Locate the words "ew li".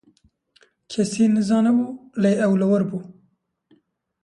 2.45-2.65